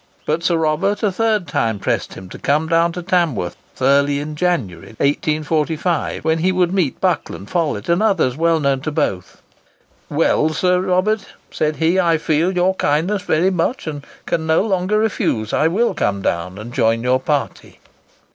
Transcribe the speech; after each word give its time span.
But 0.25 0.41
Sir 0.43 0.57
Robert 0.57 1.03
a 1.03 1.11
third 1.11 1.47
time 1.47 1.77
pressed 1.77 2.15
him 2.15 2.27
to 2.29 2.39
come 2.39 2.67
down 2.67 2.91
to 2.93 3.03
Tamworth 3.03 3.55
early 3.79 4.17
in 4.17 4.35
January, 4.35 4.95
1845, 4.97 6.25
when 6.25 6.39
he 6.39 6.51
would 6.51 6.73
meet 6.73 6.99
Buckland, 6.99 7.51
Follett, 7.51 7.87
and 7.87 8.01
others 8.01 8.35
well 8.35 8.59
known 8.59 8.81
to 8.81 8.91
both. 8.91 9.43
"Well, 10.09 10.49
Sir 10.55 10.79
Robert," 10.81 11.27
said 11.51 11.75
he, 11.75 11.99
"I 11.99 12.17
feel 12.17 12.51
your 12.51 12.73
kindness 12.77 13.21
very 13.21 13.51
much, 13.51 13.85
and 13.85 14.03
can 14.25 14.47
no 14.47 14.63
longer 14.63 14.97
refuse: 14.97 15.53
I 15.53 15.67
will 15.67 15.93
come 15.93 16.23
down 16.23 16.57
and 16.57 16.73
join 16.73 17.03
your 17.03 17.19
party." 17.19 17.79